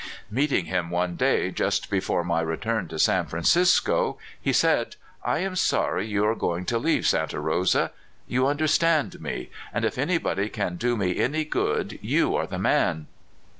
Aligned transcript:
Meeting 0.31 0.65
him 0.65 0.89
one 0.89 1.15
day, 1.15 1.51
just 1.51 1.91
before 1.91 2.23
my 2.23 2.41
return 2.41 2.87
to 2.87 2.97
San 2.97 3.27
Francisco, 3.27 4.17
he 4.41 4.51
said: 4.51 4.95
I 5.23 5.37
am 5.41 5.55
sorry 5.55 6.07
you 6.07 6.25
are 6.25 6.33
going 6.33 6.65
to 6.65 6.79
leave 6.79 7.05
Santa 7.05 7.39
Rosa. 7.39 7.91
You 8.27 8.47
understand 8.47 9.21
me; 9.21 9.51
and 9.71 9.85
if 9.85 9.99
anybody 9.99 10.49
can 10.49 10.77
do 10.77 10.97
me 10.97 11.19
any 11.19 11.45
good, 11.45 11.99
you 12.01 12.35
are 12.35 12.47
the 12.47 12.57
man." 12.57 13.05